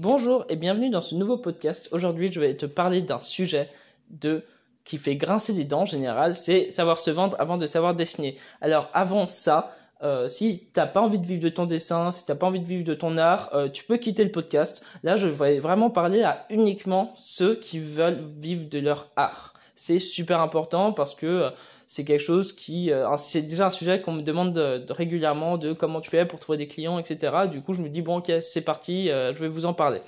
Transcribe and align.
Bonjour 0.00 0.44
et 0.48 0.54
bienvenue 0.54 0.90
dans 0.90 1.00
ce 1.00 1.16
nouveau 1.16 1.38
podcast. 1.38 1.88
Aujourd'hui, 1.90 2.30
je 2.32 2.38
vais 2.38 2.54
te 2.54 2.66
parler 2.66 3.02
d'un 3.02 3.18
sujet 3.18 3.66
de 4.10 4.44
qui 4.84 4.96
fait 4.96 5.16
grincer 5.16 5.54
des 5.54 5.64
dents 5.64 5.80
en 5.80 5.86
général, 5.86 6.36
c'est 6.36 6.70
savoir 6.70 7.00
se 7.00 7.10
vendre 7.10 7.36
avant 7.40 7.56
de 7.56 7.66
savoir 7.66 7.96
dessiner. 7.96 8.36
Alors 8.60 8.88
avant 8.94 9.26
ça, 9.26 9.70
euh, 10.04 10.28
si 10.28 10.68
t'as 10.72 10.86
pas 10.86 11.00
envie 11.00 11.18
de 11.18 11.26
vivre 11.26 11.42
de 11.42 11.48
ton 11.48 11.66
dessin, 11.66 12.12
si 12.12 12.24
t'as 12.24 12.36
pas 12.36 12.46
envie 12.46 12.60
de 12.60 12.64
vivre 12.64 12.84
de 12.84 12.94
ton 12.94 13.18
art, 13.18 13.50
euh, 13.54 13.68
tu 13.68 13.82
peux 13.82 13.96
quitter 13.96 14.22
le 14.22 14.30
podcast. 14.30 14.86
Là, 15.02 15.16
je 15.16 15.26
vais 15.26 15.58
vraiment 15.58 15.90
parler 15.90 16.22
à 16.22 16.46
uniquement 16.48 17.10
ceux 17.16 17.56
qui 17.56 17.80
veulent 17.80 18.22
vivre 18.38 18.68
de 18.70 18.78
leur 18.78 19.08
art. 19.16 19.54
C'est 19.74 19.98
super 19.98 20.38
important 20.38 20.92
parce 20.92 21.16
que 21.16 21.26
euh, 21.26 21.50
c'est 21.88 22.04
quelque 22.04 22.20
chose 22.20 22.52
qui, 22.52 22.92
euh, 22.92 23.16
c'est 23.16 23.40
déjà 23.40 23.66
un 23.66 23.70
sujet 23.70 24.02
qu'on 24.02 24.12
me 24.12 24.20
demande 24.20 24.52
de, 24.52 24.92
régulièrement 24.92 25.56
de 25.56 25.72
comment 25.72 26.02
tu 26.02 26.10
fais 26.10 26.26
pour 26.26 26.38
trouver 26.38 26.58
des 26.58 26.66
clients, 26.66 26.98
etc. 26.98 27.48
Du 27.50 27.62
coup, 27.62 27.72
je 27.72 27.80
me 27.80 27.88
dis 27.88 28.02
bon, 28.02 28.18
ok, 28.18 28.30
c'est 28.40 28.62
parti, 28.62 29.10
euh, 29.10 29.34
je 29.34 29.38
vais 29.40 29.48
vous 29.48 29.64
en 29.64 29.72
parler. 29.72 30.02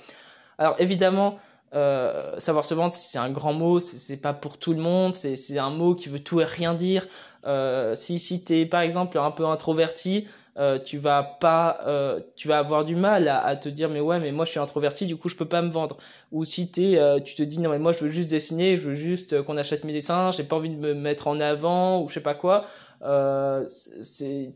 Alors 0.59 0.75
évidemment, 0.77 1.39
euh, 1.73 2.39
savoir 2.39 2.65
se 2.65 2.75
vendre, 2.75 2.93
c'est 2.93 3.17
un 3.17 3.31
grand 3.31 3.53
mot, 3.53 3.79
c'est 3.79 4.17
pas 4.17 4.31
pour 4.31 4.59
tout 4.59 4.73
le 4.73 4.79
monde, 4.79 5.15
c'est 5.15 5.57
un 5.57 5.71
mot 5.71 5.95
qui 5.95 6.07
veut 6.07 6.19
tout 6.19 6.39
et 6.39 6.45
rien 6.45 6.75
dire. 6.75 7.07
Euh, 7.45 7.95
si 7.95 8.19
si 8.19 8.43
t'es 8.43 8.65
par 8.65 8.81
exemple 8.81 9.17
un 9.17 9.31
peu 9.31 9.45
introverti, 9.45 10.27
euh, 10.57 10.77
tu 10.79 10.97
vas 10.97 11.23
pas, 11.23 11.79
euh, 11.87 12.19
tu 12.35 12.49
vas 12.49 12.59
avoir 12.59 12.83
du 12.83 12.95
mal 12.95 13.29
à, 13.29 13.41
à, 13.41 13.55
te 13.55 13.69
dire 13.69 13.89
mais 13.89 14.01
ouais 14.01 14.19
mais 14.19 14.33
moi 14.33 14.43
je 14.43 14.51
suis 14.51 14.59
introverti 14.59 15.07
du 15.07 15.15
coup 15.15 15.29
je 15.29 15.35
peux 15.35 15.45
pas 15.45 15.61
me 15.61 15.69
vendre. 15.69 15.97
Ou 16.33 16.43
si 16.43 16.69
t'es, 16.69 16.97
euh, 16.97 17.19
tu 17.19 17.35
te 17.35 17.43
dis 17.43 17.59
non 17.59 17.69
mais 17.69 17.79
moi 17.79 17.93
je 17.93 17.99
veux 17.99 18.09
juste 18.09 18.29
dessiner, 18.29 18.75
je 18.75 18.81
veux 18.81 18.95
juste 18.95 19.41
qu'on 19.43 19.57
achète 19.57 19.85
mes 19.85 19.93
dessins, 19.93 20.31
j'ai 20.31 20.43
pas 20.43 20.57
envie 20.57 20.69
de 20.69 20.75
me 20.75 20.93
mettre 20.93 21.27
en 21.29 21.39
avant 21.39 22.01
ou 22.01 22.09
je 22.09 22.15
sais 22.15 22.19
pas 22.19 22.33
quoi. 22.35 22.65
c'est, 23.67 24.51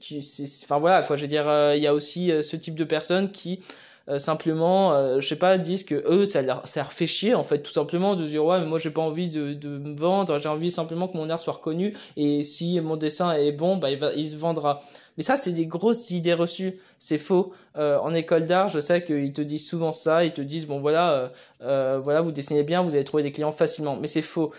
enfin 0.66 0.80
voilà 0.80 1.04
quoi, 1.04 1.16
je 1.16 1.22
veux 1.22 1.28
dire 1.30 1.46
il 1.76 1.82
y 1.82 1.88
a 1.88 1.94
aussi 1.94 2.32
ce 2.44 2.56
type 2.58 2.76
de 2.76 2.84
personnes 2.84 3.32
qui 3.32 3.62
euh, 4.08 4.20
simplement, 4.20 4.94
euh, 4.94 5.20
je 5.20 5.28
sais 5.28 5.36
pas, 5.36 5.58
disent 5.58 5.84
que 5.84 5.96
eux, 6.08 6.26
ça 6.26 6.42
leur, 6.42 6.68
ça 6.68 6.82
leur 6.82 6.94
fait 6.94 7.08
chier, 7.08 7.34
en 7.34 7.44
fait, 7.44 7.64
tout 7.64 7.72
simplement, 7.72 8.16
de 8.16 8.26
dire, 8.26 8.46
ouais, 8.46 8.60
mais 8.60 8.68
moi, 8.68 8.78
j'ai 8.78 8.92
pas 8.92 9.02
envie 9.02 9.30
de, 9.30 9.56
me 9.68 9.96
vendre, 9.96 10.38
j'ai 10.38 10.50
envie 10.50 10.70
simplement 10.70 11.08
que 11.08 11.18
mon 11.18 11.30
art 11.30 11.40
soit 11.40 11.54
reconnu, 11.54 11.94
et 12.16 12.44
si 12.44 12.80
mon 12.82 12.98
dessin 12.98 13.34
est 13.34 13.52
bon, 13.52 13.78
bah, 13.78 13.90
il, 13.90 13.98
va, 13.98 14.14
il 14.14 14.28
se 14.28 14.36
vendra. 14.36 14.80
Mais 15.18 15.24
ça, 15.24 15.36
c'est 15.36 15.52
des 15.52 15.66
grosses 15.66 16.12
idées 16.12 16.34
reçues. 16.34 16.78
C'est 16.98 17.18
faux. 17.18 17.54
Euh, 17.78 17.98
en 18.00 18.14
école 18.14 18.46
d'art, 18.48 18.68
je 18.68 18.80
sais 18.80 19.04
qu'ils 19.04 19.34
te 19.34 19.42
disent 19.42 19.68
souvent 19.68 19.94
ça. 19.94 20.24
Ils 20.26 20.34
te 20.34 20.42
disent 20.42 20.66
bon 20.66 20.80
voilà, 20.80 21.12
euh, 21.12 21.28
euh 21.62 22.00
voilà, 22.04 22.22
vous 22.22 22.32
dessinez 22.32 22.64
bien, 22.64 22.82
vous 22.82 22.96
allez 22.96 23.04
trouver 23.04 23.24
des 23.24 23.32
clients 23.32 23.52
facilement. 23.52 23.96
Mais 23.96 24.08
c'est 24.08 24.22
faux. 24.22 24.52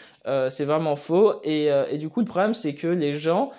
C'est 0.48 0.64
vraiment 0.64 0.96
faux. 0.96 1.34
Et, 1.44 1.70
du 1.98 2.08
coup, 2.08 2.18
le 2.18 2.26
problème, 2.26 2.52
c'est 2.52 2.74
que 2.74 2.88
les 2.88 3.14
gens, 3.14 3.50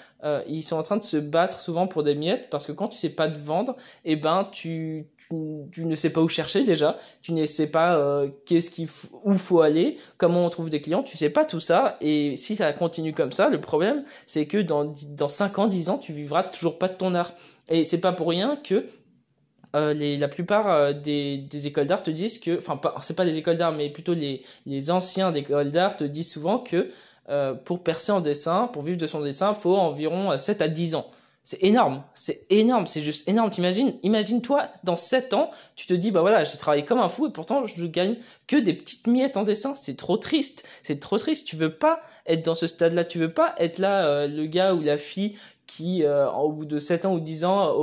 ils 0.48 0.64
sont 0.64 0.76
en 0.76 0.84
train 0.84 0.98
de 0.98 1.04
se 1.04 1.16
battre 1.16 1.62
souvent 1.62 1.88
pour 1.88 2.04
des 2.04 2.14
miettes 2.14 2.50
parce 2.50 2.68
que 2.68 2.74
quand 2.74 2.90
tu 2.90 2.98
sais 2.98 3.10
pas 3.10 3.30
te 3.30 3.40
vendre, 3.40 3.78
eh 4.04 4.18
ben 4.18 4.50
tu, 4.52 5.06
tu, 5.18 5.36
tu 5.72 5.86
ne 5.86 5.96
sais 5.96 6.10
pas 6.10 6.20
où 6.20 6.28
chercher 6.28 6.66
déjà. 6.66 6.98
Tu 7.22 7.32
ne 7.32 7.46
sais 7.46 7.72
pas 7.72 8.26
qu'est-ce 8.46 8.70
qu'il 8.70 8.90
où 9.24 9.36
faut 9.36 9.62
aller, 9.62 9.98
comment 10.18 10.46
on 10.46 10.50
trouve 10.50 10.70
des 10.70 10.82
clients. 10.82 11.04
Tu 11.04 11.16
sais 11.16 11.30
pas 11.30 11.46
tout 11.46 11.62
ça. 11.62 11.96
Et 12.02 12.36
si 12.36 12.58
ça 12.58 12.74
continue 12.74 13.14
comme 13.14 13.32
ça, 13.32 13.48
le 13.48 13.62
problème, 13.62 14.04
c'est 14.26 14.46
que 14.46 14.58
dans 14.58 14.92
dans 15.12 15.30
5 15.30 15.60
ans, 15.60 15.68
10 15.68 15.90
ans, 15.90 15.98
tu 15.98 16.12
vivras 16.12 16.44
toujours 16.44 16.78
pas 16.78 16.87
de 16.88 16.94
ton 16.94 17.16
art. 17.16 17.34
Et 17.70 17.84
c'est 17.84 18.02
pas 18.02 18.14
pour 18.14 18.30
rien 18.30 18.56
que 18.56 18.86
euh, 19.76 19.94
les, 19.94 20.18
la 20.18 20.28
plupart 20.28 20.72
euh, 20.72 20.94
des, 20.94 21.68
écoles 21.68 21.86
d'art 21.86 22.02
te 22.02 22.10
disent 22.10 22.40
que, 22.40 22.58
enfin, 22.58 22.80
c'est 23.02 23.16
pas 23.16 23.26
des 23.26 23.38
écoles 23.38 23.58
d'art, 23.58 23.74
mais 23.74 23.90
plutôt 23.90 24.14
les, 24.14 24.42
les 24.66 24.92
anciens 24.92 25.34
écoles 25.34 25.72
d'art 25.72 25.98
te 25.98 26.04
disent 26.04 26.32
souvent 26.32 26.60
que 26.60 26.90
euh, 27.30 27.54
pour 27.54 27.84
percer 27.84 28.12
en 28.12 28.22
dessin, 28.22 28.68
pour 28.68 28.82
vivre 28.82 28.98
de 28.98 29.08
son 29.08 29.22
dessin, 29.22 29.54
faut 29.54 29.76
environ 29.76 30.38
7 30.38 30.62
à 30.62 30.68
10 30.68 30.96
ans. 30.96 31.12
C'est 31.44 31.64
énorme, 31.64 32.04
c'est 32.14 32.46
énorme, 32.50 32.88
c'est 32.88 33.02
juste 33.02 33.28
énorme. 33.30 33.50
T'imagines, 33.50 33.94
imagine-toi, 34.04 34.68
dans 34.84 34.98
7 34.98 35.34
ans, 35.34 35.50
tu 35.76 35.88
te 35.88 35.94
dis, 35.94 36.12
bah 36.12 36.22
voilà, 36.22 36.44
j'ai 36.44 36.58
travaillé 36.58 36.84
comme 36.84 37.00
un 37.00 37.08
fou 37.08 37.28
et 37.28 37.32
pourtant 37.32 37.66
je 37.66 37.86
gagne 37.86 38.16
que 38.48 38.58
des 38.58 38.74
petites 38.74 39.08
miettes 39.08 39.38
en 39.38 39.44
dessin. 39.44 39.74
C'est 39.76 39.96
trop 39.96 40.18
triste, 40.18 40.68
c'est 40.84 41.00
trop 41.00 41.18
triste. 41.18 41.48
Tu 41.48 41.56
veux 41.56 41.74
pas 41.74 42.02
être 42.26 42.44
dans 42.44 42.56
ce 42.56 42.68
stade-là, 42.68 43.06
tu 43.06 43.20
veux 43.20 43.32
pas 43.32 43.56
être 43.60 43.78
là, 43.78 44.28
le 44.28 44.46
gars 44.46 44.74
ou 44.74 44.82
la 44.82 44.98
fille 44.98 45.38
qui, 45.68 46.04
euh, 46.04 46.30
au 46.32 46.52
bout 46.52 46.66
de 46.66 46.80
7 46.80 47.06
ans 47.06 47.14
ou 47.14 47.20
10 47.20 47.46
ans, 47.46 47.76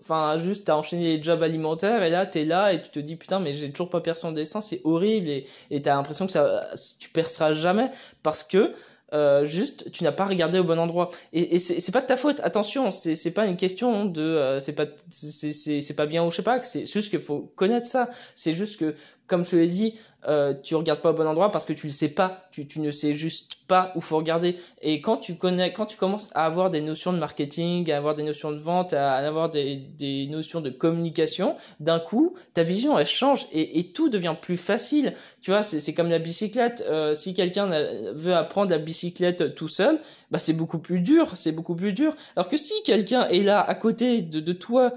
enfin, 0.00 0.38
juste, 0.38 0.64
t'as 0.64 0.76
enchaîné 0.76 1.16
les 1.16 1.22
jobs 1.22 1.42
alimentaires, 1.42 2.02
et 2.02 2.10
là, 2.10 2.24
t'es 2.24 2.44
là, 2.44 2.72
et 2.72 2.80
tu 2.80 2.90
te 2.90 3.00
dis, 3.00 3.16
putain, 3.16 3.40
mais 3.40 3.52
j'ai 3.52 3.70
toujours 3.70 3.90
pas 3.90 4.00
percé 4.00 4.26
en 4.26 4.32
dessin, 4.32 4.60
c'est 4.60 4.80
horrible, 4.84 5.28
et, 5.28 5.46
et 5.70 5.82
t'as 5.82 5.94
l'impression 5.94 6.26
que 6.26 6.32
ça, 6.32 6.70
tu 7.00 7.08
perceras 7.10 7.52
jamais, 7.52 7.90
parce 8.22 8.42
que, 8.44 8.72
euh, 9.12 9.44
juste 9.44 9.90
tu 9.92 10.04
n'as 10.04 10.12
pas 10.12 10.24
regardé 10.24 10.58
au 10.58 10.64
bon 10.64 10.78
endroit. 10.78 11.10
Et, 11.34 11.56
et 11.56 11.58
c'est 11.58 11.92
pas 11.92 12.00
de 12.00 12.06
ta 12.06 12.16
faute 12.16 12.40
attention 12.40 12.90
c'est 12.90 13.34
pas 13.34 13.44
une 13.46 13.58
question 13.58 14.06
de 14.06 14.22
euh, 14.22 14.58
c'est 14.58 14.74
pas 14.74 14.86
c'est 15.10 15.96
pas 15.96 16.06
bien 16.06 16.24
ou 16.24 16.30
je 16.30 16.36
sais 16.36 16.42
pas 16.42 16.60
c'est 16.62 16.86
juste 16.86 17.10
qu'il 17.10 17.20
faut 17.20 17.52
connaître 17.54 17.86
ça. 17.86 18.08
C'est 18.34 18.52
juste 18.52 18.80
que 18.80 18.94
comme 19.26 19.44
je 19.44 19.56
l'ai 19.56 19.66
dit 19.66 19.94
euh, 20.28 20.54
tu 20.54 20.76
regardes 20.76 21.00
pas 21.00 21.10
au 21.10 21.14
bon 21.14 21.26
endroit 21.26 21.50
parce 21.50 21.64
que 21.64 21.72
tu 21.72 21.86
le 21.86 21.92
sais 21.92 22.10
pas, 22.10 22.46
tu, 22.52 22.66
tu 22.66 22.78
ne 22.78 22.92
sais 22.92 23.12
juste 23.12 23.56
pas 23.66 23.92
où 23.96 24.00
faut 24.00 24.16
regarder. 24.16 24.54
Et 24.80 25.00
quand 25.00 25.16
tu 25.16 25.34
connais, 25.34 25.72
quand 25.72 25.86
tu 25.86 25.96
commences 25.96 26.30
à 26.36 26.44
avoir 26.46 26.70
des 26.70 26.80
notions 26.80 27.12
de 27.12 27.18
marketing, 27.18 27.90
à 27.90 27.96
avoir 27.96 28.14
des 28.14 28.22
notions 28.22 28.52
de 28.52 28.58
vente, 28.58 28.92
à, 28.92 29.14
avoir 29.14 29.50
des, 29.50 29.76
des 29.76 30.28
notions 30.28 30.60
de 30.60 30.70
communication, 30.70 31.56
d'un 31.80 31.98
coup, 31.98 32.34
ta 32.54 32.62
vision 32.62 32.96
elle 32.98 33.06
change 33.06 33.46
et, 33.52 33.80
et 33.80 33.92
tout 33.92 34.10
devient 34.10 34.36
plus 34.40 34.56
facile. 34.56 35.12
Tu 35.40 35.50
vois, 35.50 35.64
c'est 35.64 35.94
comme 35.94 36.08
la 36.08 36.20
bicyclette. 36.20 36.84
Euh, 36.88 37.14
si 37.16 37.34
quelqu'un 37.34 37.68
veut 38.14 38.34
apprendre 38.34 38.70
la 38.70 38.78
bicyclette 38.78 39.56
tout 39.56 39.68
seul, 39.68 39.98
bah 40.30 40.38
c'est 40.38 40.52
beaucoup 40.52 40.78
plus 40.78 41.00
dur, 41.00 41.32
c'est 41.34 41.52
beaucoup 41.52 41.74
plus 41.74 41.92
dur. 41.92 42.14
Alors 42.36 42.46
que 42.46 42.56
si 42.56 42.74
quelqu'un 42.84 43.26
est 43.28 43.42
là 43.42 43.60
à 43.60 43.74
côté 43.74 44.22
de, 44.22 44.38
de 44.38 44.52
toi 44.52 44.92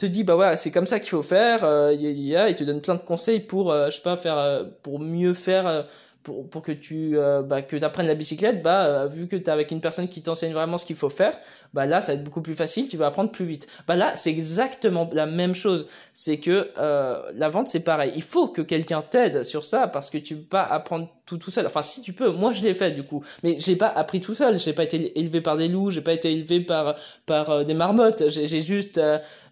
te 0.00 0.06
dit 0.06 0.24
bah 0.24 0.34
voilà 0.34 0.56
c'est 0.56 0.70
comme 0.70 0.86
ça 0.86 0.98
qu'il 0.98 1.10
faut 1.10 1.22
faire 1.22 1.62
euh, 1.62 1.92
il 1.92 2.54
te 2.54 2.64
donne 2.64 2.80
plein 2.80 2.94
de 2.94 3.00
conseils 3.00 3.40
pour 3.40 3.70
euh, 3.70 3.90
je 3.90 3.96
sais 3.96 4.02
pas 4.02 4.16
faire 4.16 4.38
euh, 4.38 4.64
pour 4.82 4.98
mieux 4.98 5.34
faire 5.34 5.86
pour, 6.22 6.48
pour 6.48 6.62
que 6.62 6.72
tu 6.72 7.18
euh, 7.18 7.42
bah, 7.42 7.60
que 7.60 7.82
apprennes 7.84 8.06
la 8.06 8.14
bicyclette 8.14 8.62
bah 8.62 9.06
vu 9.06 9.28
que 9.28 9.36
tu 9.36 9.42
es 9.42 9.50
avec 9.50 9.70
une 9.70 9.82
personne 9.82 10.08
qui 10.08 10.22
t'enseigne 10.22 10.54
vraiment 10.54 10.78
ce 10.78 10.86
qu'il 10.86 10.96
faut 10.96 11.10
faire 11.10 11.38
bah 11.74 11.84
là 11.84 12.00
ça 12.00 12.12
va 12.12 12.18
être 12.18 12.24
beaucoup 12.24 12.40
plus 12.40 12.54
facile 12.54 12.88
tu 12.88 12.96
vas 12.96 13.06
apprendre 13.06 13.30
plus 13.30 13.44
vite. 13.44 13.68
Bah 13.86 13.94
là 13.94 14.16
c'est 14.16 14.30
exactement 14.30 15.08
la 15.12 15.26
même 15.26 15.54
chose. 15.54 15.86
C'est 16.14 16.38
que 16.38 16.70
la 16.76 17.48
vente 17.48 17.68
c'est 17.68 17.84
pareil. 17.84 18.12
Il 18.16 18.22
faut 18.22 18.48
que 18.48 18.62
quelqu'un 18.62 19.02
t'aide 19.02 19.44
sur 19.44 19.64
ça 19.64 19.86
parce 19.86 20.08
que 20.10 20.18
tu 20.18 20.36
peux 20.36 20.48
pas 20.48 20.62
apprendre 20.62 21.08
tout 21.30 21.38
tout 21.38 21.50
seul. 21.50 21.66
Enfin 21.66 21.82
si 21.82 22.02
tu 22.02 22.12
peux 22.12 22.30
moi 22.30 22.52
je 22.52 22.62
l'ai 22.62 22.74
fait 22.74 22.90
du 22.90 23.02
coup. 23.02 23.24
Mais 23.42 23.56
j'ai 23.58 23.76
pas 23.76 23.88
appris 23.88 24.20
tout 24.20 24.34
seul. 24.34 24.58
J'ai 24.58 24.72
pas 24.72 24.84
été 24.84 25.18
élevé 25.18 25.40
par 25.40 25.56
des 25.56 25.68
loups 25.68 25.90
j'ai 25.90 26.00
pas 26.00 26.12
été 26.12 26.32
élevé 26.32 26.60
par 26.60 26.94
par 27.26 27.64
des 27.64 27.74
marmottes. 27.74 28.28
J'ai 28.28 28.60
juste 28.60 29.00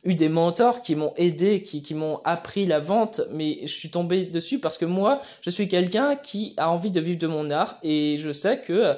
eu 0.04 0.14
des 0.14 0.28
mentors 0.28 0.80
qui 0.80 0.94
m'ont 0.94 1.12
aidé, 1.16 1.62
qui, 1.62 1.82
qui 1.82 1.94
m'ont 1.94 2.20
appris 2.24 2.66
la 2.66 2.78
vente, 2.78 3.20
mais 3.32 3.58
je 3.62 3.72
suis 3.72 3.90
tombé 3.90 4.24
dessus 4.24 4.58
parce 4.60 4.78
que 4.78 4.84
moi, 4.84 5.20
je 5.40 5.50
suis 5.50 5.68
quelqu'un 5.68 6.16
qui 6.16 6.54
a 6.56 6.70
envie 6.70 6.90
de 6.90 7.00
vivre 7.00 7.18
de 7.18 7.26
mon 7.26 7.50
art 7.50 7.78
et 7.82 8.16
je 8.18 8.32
sais 8.32 8.60
que 8.60 8.72
euh, 8.72 8.94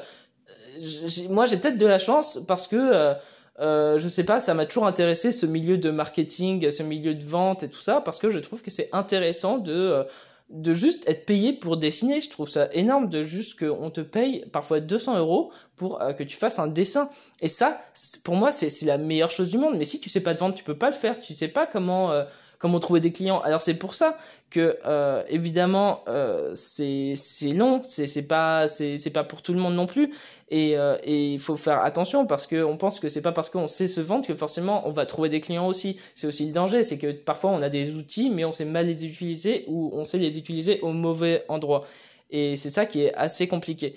moi 1.29 1.47
j'ai 1.47 1.57
peut-être 1.57 1.79
de 1.79 1.87
la 1.87 1.99
chance 1.99 2.41
parce 2.47 2.67
que 2.67 2.77
euh, 2.77 3.15
euh, 3.61 3.99
je 3.99 4.09
sais 4.09 4.25
pas, 4.25 4.41
ça 4.41 4.55
m'a 4.55 4.65
toujours 4.65 4.87
intéressé 4.87 5.33
ce 5.33 5.45
milieu 5.45 5.77
de 5.77 5.91
marketing, 5.91 6.71
ce 6.71 6.83
milieu 6.83 7.15
de 7.15 7.25
vente 7.25 7.63
et 7.63 7.69
tout 7.69 7.81
ça 7.81 8.01
parce 8.01 8.19
que 8.19 8.31
je 8.31 8.39
trouve 8.39 8.63
que 8.63 8.71
c'est 8.71 8.89
intéressant 8.93 9.59
de 9.59 9.73
euh, 9.73 10.05
de 10.51 10.75
juste 10.75 11.09
être 11.09 11.27
payé 11.27 11.53
pour 11.53 11.77
dessiner. 11.77 12.21
Je 12.21 12.29
trouve 12.29 12.51
ça 12.51 12.69
énorme 12.73 13.09
de 13.09 13.23
juste 13.23 13.59
qu'on 13.59 13.91
te 13.91 14.01
paye 14.01 14.45
parfois 14.53 14.81
200 14.81 15.19
euros 15.19 15.53
pour 15.77 16.03
euh, 16.03 16.13
que 16.13 16.25
tu 16.25 16.37
fasses 16.37 16.59
un 16.59 16.67
dessin. 16.67 17.09
Et 17.41 17.49
ça, 17.49 17.81
pour 18.25 18.35
moi, 18.35 18.51
c'est 18.51 18.85
la 18.85 18.99
meilleure 18.99 19.31
chose 19.31 19.51
du 19.51 19.59
monde. 19.59 19.77
Mais 19.79 19.85
si 19.85 20.01
tu 20.01 20.09
sais 20.09 20.23
pas 20.23 20.35
te 20.35 20.41
vendre, 20.41 20.55
tu 20.55 20.65
peux 20.65 20.77
pas 20.77 20.91
le 20.91 20.97
faire. 20.97 21.19
Tu 21.19 21.35
sais 21.35 21.49
pas 21.49 21.67
comment 21.67 22.11
euh, 22.11 22.25
comment 22.61 22.79
trouver 22.79 23.01
des 23.01 23.11
clients. 23.11 23.41
Alors 23.41 23.61
c'est 23.61 23.75
pour 23.75 23.95
ça 23.95 24.17
que 24.51 24.79
euh, 24.85 25.25
évidemment 25.29 26.05
euh, 26.09 26.53
c'est 26.55 27.15
long, 27.55 27.81
c'est 27.83 28.29
pas 28.29 28.67
pas 29.15 29.25
pour 29.25 29.43
tout 29.43 29.55
le 29.55 29.59
monde 29.59 29.75
non 29.75 29.87
plus 29.87 30.13
et 30.51 30.77
euh, 30.77 30.99
et 31.03 31.33
il 31.33 31.39
faut 31.39 31.57
faire 31.57 31.83
attention 31.83 32.27
parce 32.27 32.47
que 32.47 32.63
on 32.63 32.77
pense 32.77 33.01
que 33.01 33.09
c'est 33.09 33.23
pas 33.23 33.33
parce 33.33 33.49
qu'on 33.49 33.67
sait 33.67 33.87
se 33.87 34.01
vendre 34.01 34.27
que 34.27 34.35
forcément 34.35 34.87
on 34.87 34.91
va 34.91 35.07
trouver 35.07 35.31
des 35.31 35.41
clients 35.41 35.67
aussi. 35.67 35.99
C'est 36.15 36.27
aussi 36.27 36.47
le 36.47 36.53
danger, 36.53 36.83
c'est 36.83 36.99
que 36.99 37.11
parfois 37.11 37.51
on 37.51 37.63
a 37.63 37.71
des 37.71 37.97
outils 37.97 38.31
mais 38.31 38.45
on 38.45 38.53
sait 38.53 38.67
mal 38.67 38.87
les 38.87 39.07
utiliser 39.07 39.65
ou 39.67 39.91
on 39.95 40.05
sait 40.05 40.19
les 40.19 40.39
utiliser 40.39 40.81
au 40.83 40.93
mauvais 40.93 41.45
endroit. 41.49 41.87
Et 42.31 42.57
c'est 42.57 42.71
ça 42.71 42.85
qui 42.87 43.03
est 43.03 43.15
assez 43.15 43.49
compliqué. 43.49 43.97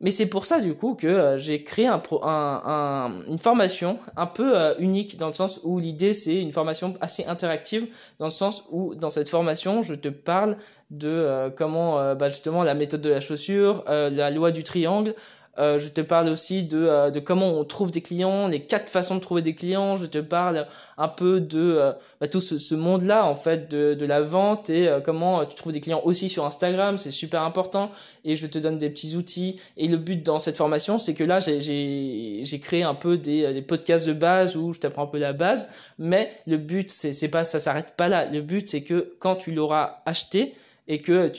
Mais 0.00 0.10
c'est 0.10 0.26
pour 0.26 0.46
ça 0.46 0.60
du 0.60 0.74
coup 0.74 0.94
que 0.94 1.06
euh, 1.06 1.38
j'ai 1.38 1.62
créé 1.62 1.86
une 1.86 3.38
formation 3.38 3.98
un 4.16 4.26
peu 4.26 4.58
euh, 4.58 4.74
unique 4.78 5.18
dans 5.18 5.26
le 5.26 5.34
sens 5.34 5.60
où 5.62 5.78
l'idée 5.78 6.14
c'est 6.14 6.40
une 6.40 6.52
formation 6.52 6.94
assez 7.02 7.26
interactive 7.26 7.86
dans 8.18 8.24
le 8.24 8.30
sens 8.30 8.64
où 8.70 8.94
dans 8.94 9.10
cette 9.10 9.28
formation 9.28 9.82
je 9.82 9.94
te 9.94 10.08
parle 10.08 10.56
de 10.90 11.08
euh, 11.08 11.50
comment 11.50 12.14
bah, 12.14 12.28
justement 12.28 12.64
la 12.64 12.74
méthode 12.74 13.02
de 13.02 13.10
la 13.10 13.20
chaussure, 13.20 13.84
la 13.86 14.30
loi 14.30 14.50
du 14.50 14.64
triangle, 14.64 15.14
Euh, 15.58 15.78
je 15.78 15.88
te 15.88 16.00
parle 16.00 16.28
aussi 16.28 16.64
de, 16.64 16.78
euh, 16.78 17.10
de 17.10 17.18
comment 17.18 17.48
on 17.58 17.64
trouve 17.64 17.90
des 17.90 18.00
clients, 18.00 18.46
les 18.46 18.62
quatre 18.64 18.88
façons 18.88 19.16
de 19.16 19.20
trouver 19.20 19.42
des 19.42 19.54
clients. 19.54 19.96
Je 19.96 20.06
te 20.06 20.18
parle 20.18 20.66
un 20.96 21.08
peu 21.08 21.40
de 21.40 21.58
euh, 21.58 21.92
bah, 22.20 22.28
tout 22.28 22.40
ce, 22.40 22.56
ce 22.58 22.74
monde-là 22.74 23.26
en 23.26 23.34
fait 23.34 23.68
de, 23.68 23.94
de 23.94 24.06
la 24.06 24.20
vente 24.20 24.70
et 24.70 24.88
comment 25.04 25.44
tu 25.44 25.56
trouves 25.56 25.72
des 25.72 25.80
clients 25.80 26.02
aussi 26.04 26.28
sur 26.28 26.46
Instagram. 26.46 26.98
C'est 26.98 27.10
super 27.10 27.42
important 27.42 27.90
et 28.24 28.36
je 28.36 28.46
te 28.46 28.58
donne 28.58 28.78
des 28.78 28.90
petits 28.90 29.16
outils. 29.16 29.60
Et 29.76 29.88
le 29.88 29.96
but 29.96 30.22
dans 30.22 30.38
cette 30.38 30.56
formation, 30.56 30.98
c'est 30.98 31.14
que 31.14 31.24
là 31.24 31.40
j'ai 31.40 32.60
créé 32.62 32.82
un 32.82 32.94
peu 32.94 33.18
des, 33.18 33.52
des 33.52 33.62
podcasts 33.62 34.06
de 34.06 34.12
base 34.12 34.56
où 34.56 34.72
je 34.72 34.80
t'apprends 34.80 35.04
un 35.04 35.06
peu 35.08 35.18
la 35.18 35.32
base, 35.32 35.68
mais 35.98 36.30
le 36.46 36.58
but 36.58 36.90
c'est 36.90 37.12
c'est 37.12 37.28
pas 37.28 37.44
ça 37.44 37.58
s'arrête 37.58 37.94
pas 37.96 38.08
là. 38.08 38.24
Le 38.24 38.40
but 38.40 38.68
c'est 38.68 38.82
que 38.82 39.14
quand 39.18 39.36
tu 39.36 39.52
l'auras 39.52 40.02
acheté 40.06 40.54
et 40.90 41.00
que 41.00 41.32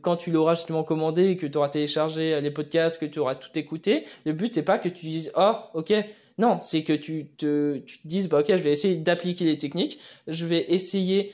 quand 0.00 0.16
tu 0.16 0.30
l'auras 0.30 0.54
justement 0.54 0.82
commandé, 0.82 1.36
que 1.36 1.46
tu 1.46 1.58
auras 1.58 1.68
téléchargé 1.68 2.40
les 2.40 2.50
podcasts, 2.50 2.98
que 2.98 3.04
tu 3.04 3.18
auras 3.18 3.34
tout 3.34 3.56
écouté, 3.56 4.06
le 4.24 4.32
but 4.32 4.52
c'est 4.52 4.64
pas 4.64 4.78
que 4.78 4.88
tu 4.88 5.04
dises 5.04 5.30
oh 5.36 5.52
ok 5.74 5.92
non 6.38 6.58
c'est 6.62 6.82
que 6.82 6.94
tu 6.94 7.26
te 7.36 7.76
tu 7.78 7.98
te 7.98 8.08
dises 8.08 8.30
bah 8.30 8.40
ok 8.40 8.46
je 8.48 8.62
vais 8.62 8.72
essayer 8.72 8.96
d'appliquer 8.96 9.44
les 9.44 9.58
techniques, 9.58 10.00
je 10.26 10.46
vais 10.46 10.64
essayer 10.70 11.32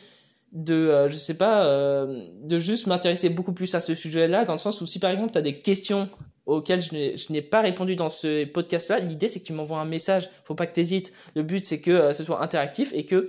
de 0.51 0.75
euh, 0.75 1.09
je 1.09 1.15
sais 1.15 1.37
pas 1.37 1.65
euh, 1.65 2.25
de 2.43 2.59
juste 2.59 2.89
m'intéresser 2.89 3.29
beaucoup 3.29 3.53
plus 3.53 3.73
à 3.77 3.81
ce 3.81 3.95
sujet-là 3.95 4.45
dans 4.45 4.55
le 4.55 4.59
sens 4.59 4.81
où 4.81 4.87
si 4.87 4.99
par 4.99 5.13
exemple 5.13 5.31
tu 5.31 5.39
as 5.39 5.43
des 5.43 5.55
questions 5.55 6.09
auxquelles 6.47 6.83
je 6.83 7.33
n'ai 7.33 7.43
pas 7.43 7.61
répondu 7.61 7.95
dans 7.95 8.09
ce 8.09 8.45
podcast-là, 8.47 8.99
l'idée 8.99 9.29
c'est 9.29 9.39
que 9.39 9.45
tu 9.45 9.53
m'envoies 9.53 9.79
un 9.79 9.85
message, 9.85 10.29
faut 10.43 10.57
pas 10.57 10.67
que 10.67 10.75
tu 10.75 10.81
hésites. 10.81 11.13
Le 11.37 11.45
but 11.45 11.65
c'est 11.65 11.81
que 11.81 11.93
euh, 11.93 12.13
ce 12.13 12.25
soit 12.25 12.43
interactif 12.43 12.93
et 12.95 13.05
que 13.05 13.29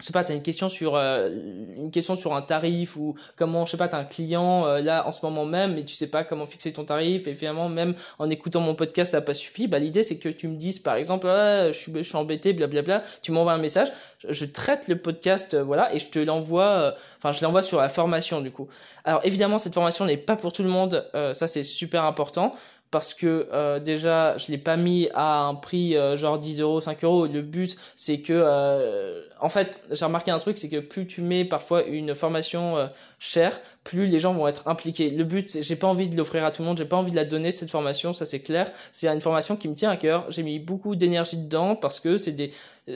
je 0.00 0.06
sais 0.06 0.12
pas, 0.12 0.24
tu 0.24 0.32
as 0.32 0.34
une 0.34 0.42
question 0.42 0.68
sur 0.68 0.96
euh, 0.96 1.30
une 1.76 1.90
question 1.92 2.16
sur 2.16 2.34
un 2.34 2.42
tarif 2.42 2.96
ou 2.96 3.14
comment, 3.36 3.64
je 3.64 3.70
sais 3.70 3.76
pas, 3.76 3.88
tu 3.88 3.94
as 3.94 3.98
un 3.98 4.04
client 4.04 4.66
euh, 4.66 4.80
là 4.80 5.06
en 5.06 5.12
ce 5.12 5.24
moment 5.24 5.44
même 5.44 5.74
mais 5.74 5.84
tu 5.84 5.94
sais 5.94 6.10
pas 6.10 6.24
comment 6.24 6.46
fixer 6.46 6.72
ton 6.72 6.84
tarif 6.84 7.28
et 7.28 7.34
finalement 7.34 7.68
même 7.68 7.94
en 8.18 8.28
écoutant 8.28 8.60
mon 8.60 8.74
podcast 8.74 9.12
ça 9.12 9.18
n'a 9.18 9.22
pas 9.22 9.34
suffi. 9.34 9.68
Bah 9.68 9.78
l'idée 9.78 10.02
c'est 10.02 10.18
que 10.18 10.28
tu 10.28 10.48
me 10.48 10.56
dises 10.56 10.80
par 10.80 10.96
exemple 10.96 11.28
je 11.28 11.72
suis 11.72 11.92
je 11.94 12.02
suis 12.02 12.16
embêté 12.16 12.52
blablabla, 12.52 13.04
tu 13.22 13.30
m'envoies 13.30 13.52
un 13.52 13.58
message, 13.58 13.92
je, 14.28 14.44
traite 14.44 14.88
le 14.88 14.98
podcast 14.98 15.54
euh, 15.54 15.62
voilà 15.62 15.94
et 15.94 16.00
je 16.00 16.08
te 16.08 16.18
l'envoie 16.18 16.94
enfin 17.18 17.30
je 17.30 17.44
l'envoie 17.44 17.62
sur 17.62 17.80
la 17.80 17.88
formation 17.88 18.40
du 18.40 18.50
coup. 18.50 18.66
Alors 19.04 19.20
évidemment 19.24 19.58
cette 19.58 19.74
formation 19.74 20.06
n'est 20.06 20.16
pas 20.16 20.34
pour 20.34 20.52
tout 20.52 20.64
le 20.64 20.70
monde, 20.70 21.08
ça 21.32 21.46
c'est 21.46 21.62
super 21.62 22.04
important 22.04 22.54
parce 22.94 23.12
que 23.12 23.48
euh, 23.52 23.80
déjà 23.80 24.38
je 24.38 24.52
l'ai 24.52 24.56
pas 24.56 24.76
mis 24.76 25.08
à 25.14 25.40
un 25.40 25.56
prix 25.56 25.96
euh, 25.96 26.16
genre 26.16 26.38
10 26.38 26.60
euros 26.60 26.80
5 26.80 27.02
euros. 27.02 27.26
Le 27.26 27.42
but 27.42 27.76
c'est 27.96 28.20
que 28.20 28.32
euh, 28.32 29.20
en 29.40 29.48
fait 29.48 29.80
j'ai 29.90 30.04
remarqué 30.04 30.30
un 30.30 30.38
truc 30.38 30.58
c'est 30.58 30.68
que 30.68 30.78
plus 30.78 31.04
tu 31.04 31.20
mets 31.20 31.44
parfois 31.44 31.82
une 31.82 32.14
formation 32.14 32.88
chère 33.18 33.60
plus 33.84 34.06
les 34.06 34.18
gens 34.18 34.32
vont 34.32 34.48
être 34.48 34.66
impliqués. 34.66 35.10
Le 35.10 35.24
but 35.24 35.48
c'est 35.48 35.62
j'ai 35.62 35.76
pas 35.76 35.86
envie 35.86 36.08
de 36.08 36.16
l'offrir 36.16 36.44
à 36.44 36.50
tout 36.50 36.62
le 36.62 36.68
monde 36.68 36.78
j'ai 36.78 36.86
pas 36.86 36.96
envie 36.96 37.10
de 37.10 37.16
la 37.16 37.26
donner 37.26 37.52
cette 37.52 37.70
formation 37.70 38.14
ça 38.14 38.24
c'est 38.24 38.40
clair. 38.40 38.70
C'est 38.92 39.08
une 39.08 39.20
formation 39.20 39.56
qui 39.56 39.68
me 39.68 39.74
tient 39.74 39.90
à 39.90 39.96
cœur. 39.96 40.24
J'ai 40.30 40.42
mis 40.42 40.58
beaucoup 40.58 40.96
d'énergie 40.96 41.36
dedans 41.36 41.76
parce 41.76 42.00
que 42.00 42.16
c'est 42.16 42.32
des 42.32 42.50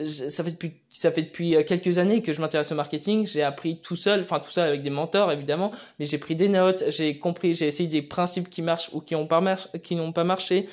ça 0.05 0.43
fait 0.43 0.51
depuis 0.51 0.73
ça 0.89 1.11
fait 1.11 1.21
depuis 1.21 1.55
euh, 1.55 1.63
quelques 1.63 1.99
années 1.99 2.21
que 2.21 2.33
je 2.33 2.41
m'intéresse 2.41 2.71
au 2.71 2.75
marketing. 2.75 3.25
J'ai 3.27 3.43
appris 3.43 3.77
tout 3.77 3.95
seul 3.95 4.21
enfin 4.21 4.39
tout 4.39 4.51
seul 4.51 4.67
avec 4.67 4.81
des 4.81 4.89
mentors 4.89 5.31
évidemment 5.31 5.71
mais 5.99 6.05
j'ai 6.05 6.17
pris 6.17 6.35
des 6.35 6.49
notes 6.49 6.83
j'ai 6.89 7.19
compris 7.19 7.53
j'ai 7.53 7.67
essayé 7.67 7.87
des 7.87 8.01
principes 8.01 8.49
qui 8.49 8.63
marchent 8.63 8.89
ou 8.93 8.99
qui 8.99 9.15
n'ont 9.15 9.27
pas 9.27 10.23
marché. 10.23 10.65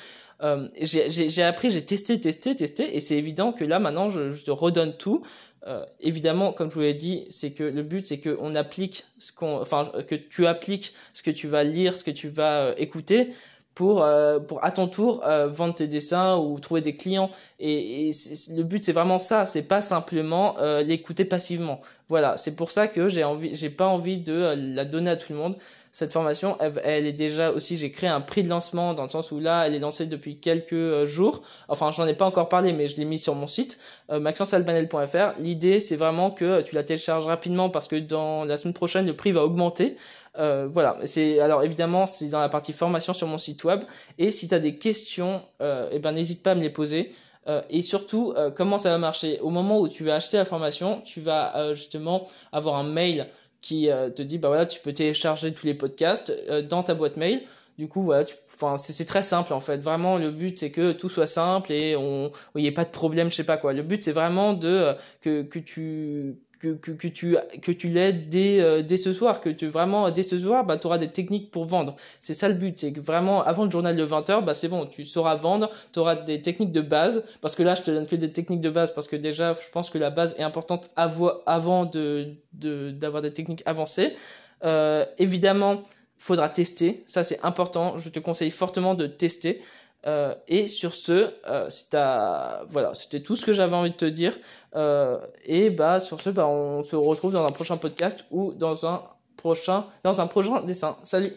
Euh, 0.42 0.68
j'ai 0.82 1.42
appris 1.42 1.70
j'ai 1.70 1.82
testé 1.82 2.18
testé 2.20 2.54
testé 2.54 2.94
et 2.94 3.00
c'est 3.00 3.16
évident 3.16 3.52
que 3.52 3.64
là 3.64 3.78
maintenant 3.78 4.10
je, 4.10 4.30
je 4.30 4.44
te 4.44 4.50
redonne 4.50 4.94
tout 4.94 5.22
euh, 5.66 5.84
évidemment, 6.00 6.52
comme 6.52 6.70
je 6.70 6.74
vous 6.74 6.80
l'ai 6.80 6.94
dit, 6.94 7.24
c'est 7.28 7.52
que 7.52 7.64
le 7.64 7.82
but, 7.82 8.06
c'est 8.06 8.20
qu'on 8.20 8.54
applique 8.54 9.04
ce 9.18 9.32
qu'on, 9.32 9.60
enfin, 9.60 9.90
que 10.06 10.14
tu 10.14 10.46
appliques 10.46 10.94
ce 11.12 11.22
que 11.22 11.30
tu 11.30 11.48
vas 11.48 11.64
lire, 11.64 11.96
ce 11.96 12.04
que 12.04 12.10
tu 12.10 12.28
vas 12.28 12.66
euh, 12.66 12.74
écouter, 12.76 13.30
pour, 13.76 14.02
euh, 14.02 14.40
pour 14.40 14.64
à 14.64 14.70
ton 14.72 14.88
tour 14.88 15.22
euh, 15.24 15.48
vendre 15.48 15.74
tes 15.74 15.86
dessins 15.86 16.36
ou 16.38 16.58
trouver 16.58 16.80
des 16.80 16.96
clients. 16.96 17.30
Et, 17.60 18.08
et 18.08 18.10
le 18.56 18.62
but 18.62 18.82
c'est 18.82 18.92
vraiment 18.92 19.18
ça, 19.18 19.44
c'est 19.44 19.68
pas 19.68 19.82
simplement 19.82 20.58
euh, 20.58 20.82
l'écouter 20.82 21.24
passivement. 21.26 21.80
Voilà, 22.08 22.36
c'est 22.38 22.56
pour 22.56 22.70
ça 22.70 22.88
que 22.88 23.08
j'ai 23.08 23.22
envie, 23.22 23.54
j'ai 23.54 23.68
pas 23.68 23.86
envie 23.86 24.18
de 24.18 24.54
la 24.74 24.84
donner 24.84 25.10
à 25.10 25.16
tout 25.16 25.32
le 25.32 25.38
monde. 25.38 25.56
Cette 25.96 26.12
formation, 26.12 26.58
elle, 26.60 27.06
est 27.06 27.14
déjà 27.14 27.50
aussi, 27.52 27.78
j'ai 27.78 27.90
créé 27.90 28.10
un 28.10 28.20
prix 28.20 28.42
de 28.42 28.50
lancement 28.50 28.92
dans 28.92 29.04
le 29.04 29.08
sens 29.08 29.32
où 29.32 29.40
là, 29.40 29.66
elle 29.66 29.74
est 29.74 29.78
lancée 29.78 30.04
depuis 30.04 30.38
quelques 30.38 31.06
jours. 31.06 31.40
Enfin, 31.68 31.90
j'en 31.90 32.06
ai 32.06 32.12
pas 32.12 32.26
encore 32.26 32.50
parlé, 32.50 32.74
mais 32.74 32.86
je 32.86 32.96
l'ai 32.96 33.06
mis 33.06 33.16
sur 33.16 33.34
mon 33.34 33.46
site 33.46 33.78
maxencealbanel.fr. 34.10 35.40
L'idée, 35.40 35.80
c'est 35.80 35.96
vraiment 35.96 36.30
que 36.30 36.60
tu 36.60 36.74
la 36.74 36.82
télécharges 36.82 37.24
rapidement 37.24 37.70
parce 37.70 37.88
que 37.88 37.96
dans 37.96 38.44
la 38.44 38.58
semaine 38.58 38.74
prochaine, 38.74 39.06
le 39.06 39.16
prix 39.16 39.32
va 39.32 39.42
augmenter. 39.42 39.96
Euh, 40.38 40.68
voilà, 40.70 40.98
c'est 41.06 41.40
alors 41.40 41.62
évidemment 41.62 42.04
c'est 42.04 42.28
dans 42.28 42.40
la 42.40 42.50
partie 42.50 42.74
formation 42.74 43.14
sur 43.14 43.26
mon 43.26 43.38
site 43.38 43.64
web 43.64 43.80
et 44.18 44.30
si 44.30 44.48
tu 44.48 44.54
as 44.54 44.58
des 44.58 44.76
questions, 44.76 45.40
euh, 45.62 45.88
eh 45.92 45.98
ben 45.98 46.12
n'hésite 46.12 46.42
pas 46.42 46.50
à 46.50 46.54
me 46.54 46.60
les 46.60 46.68
poser. 46.68 47.08
Euh, 47.48 47.62
et 47.70 47.82
surtout, 47.82 48.34
euh, 48.36 48.50
comment 48.50 48.78
ça 48.78 48.90
va 48.90 48.98
marcher? 48.98 49.38
Au 49.40 49.50
moment 49.50 49.78
où 49.78 49.88
tu 49.88 50.04
vas 50.04 50.16
acheter 50.16 50.36
la 50.36 50.44
formation, 50.44 51.00
tu 51.04 51.20
vas 51.20 51.56
euh, 51.56 51.74
justement 51.74 52.26
avoir 52.52 52.76
un 52.76 52.82
mail 52.82 53.28
qui 53.66 53.88
te 54.14 54.22
dit 54.22 54.38
bah 54.38 54.48
voilà, 54.48 54.66
tu 54.66 54.80
peux 54.80 54.92
télécharger 54.92 55.52
tous 55.52 55.66
les 55.66 55.74
podcasts 55.74 56.32
dans 56.68 56.82
ta 56.82 56.94
boîte 56.94 57.16
mail. 57.16 57.42
Du 57.78 57.88
coup, 57.88 58.00
voilà, 58.00 58.24
enfin, 58.54 58.78
c'est 58.78 59.04
très 59.04 59.22
simple 59.22 59.52
en 59.52 59.60
fait. 59.60 59.78
Vraiment, 59.78 60.16
le 60.16 60.30
but 60.30 60.56
c'est 60.56 60.70
que 60.70 60.92
tout 60.92 61.10
soit 61.10 61.26
simple 61.26 61.72
et 61.72 61.94
on, 61.94 62.30
il 62.54 62.62
n'y 62.62 62.68
ait 62.68 62.72
pas 62.72 62.86
de 62.86 62.90
problème, 62.90 63.30
je 63.30 63.36
sais 63.36 63.44
pas 63.44 63.58
quoi. 63.58 63.74
Le 63.74 63.82
but 63.82 64.00
c'est 64.02 64.12
vraiment 64.12 64.54
de 64.54 64.94
que 65.20 65.42
que 65.42 65.58
tu 65.58 66.38
que, 66.58 66.74
que, 66.74 66.90
que 66.92 67.08
tu 67.08 67.36
que 67.62 67.72
tu 67.72 67.88
l'aides 67.88 68.28
dès 68.28 68.60
euh, 68.60 68.82
dès 68.82 68.96
ce 68.96 69.12
soir 69.12 69.40
que 69.40 69.50
tu 69.50 69.66
vraiment 69.66 70.10
dès 70.10 70.22
ce 70.22 70.38
soir 70.38 70.64
bah 70.64 70.76
tu 70.76 70.86
auras 70.86 70.98
des 70.98 71.08
techniques 71.08 71.50
pour 71.50 71.64
vendre. 71.64 71.96
C'est 72.20 72.34
ça 72.34 72.48
le 72.48 72.54
but 72.54 72.78
c'est 72.78 72.92
que 72.92 73.00
vraiment 73.00 73.42
avant 73.44 73.64
le 73.64 73.70
journal 73.70 73.94
de 73.94 74.06
20h 74.06 74.44
bah 74.44 74.54
c'est 74.54 74.68
bon 74.68 74.86
tu 74.86 75.04
sauras 75.04 75.36
vendre 75.36 75.70
tu 75.92 75.98
auras 75.98 76.16
des 76.16 76.40
techniques 76.40 76.72
de 76.72 76.80
base 76.80 77.24
parce 77.40 77.54
que 77.54 77.62
là 77.62 77.74
je 77.74 77.82
te 77.82 77.90
donne 77.90 78.06
que 78.06 78.16
des 78.16 78.32
techniques 78.32 78.60
de 78.60 78.70
base 78.70 78.92
parce 78.94 79.08
que 79.08 79.16
déjà 79.16 79.52
je 79.54 79.70
pense 79.72 79.90
que 79.90 79.98
la 79.98 80.10
base 80.10 80.34
est 80.38 80.42
importante 80.42 80.90
avant 80.96 81.84
de 81.84 82.34
d'avoir 82.52 83.22
des 83.22 83.32
techniques 83.32 83.62
avancées. 83.66 84.14
Euh, 84.64 85.04
évidemment 85.18 85.82
faudra 86.16 86.48
tester 86.48 87.04
ça 87.06 87.22
c'est 87.22 87.44
important 87.44 87.98
je 87.98 88.08
te 88.08 88.18
conseille 88.18 88.50
fortement 88.50 88.94
de 88.94 89.06
tester 89.06 89.60
euh, 90.06 90.34
et 90.46 90.66
sur 90.66 90.94
ce, 90.94 91.32
euh, 91.48 91.68
c'était 92.92 93.20
tout 93.20 93.34
ce 93.34 93.44
que 93.44 93.52
j'avais 93.52 93.74
envie 93.74 93.90
de 93.90 93.96
te 93.96 94.04
dire. 94.04 94.32
Euh, 94.76 95.18
et 95.44 95.70
bah 95.70 96.00
sur 96.00 96.20
ce, 96.20 96.30
bah, 96.30 96.46
on 96.46 96.82
se 96.82 96.96
retrouve 96.96 97.32
dans 97.32 97.44
un 97.44 97.50
prochain 97.50 97.76
podcast 97.76 98.24
ou 98.30 98.52
dans 98.52 98.86
un 98.86 99.02
prochain, 99.36 99.86
dans 100.04 100.20
un 100.20 100.26
prochain 100.26 100.62
dessin. 100.62 100.96
Salut. 101.02 101.32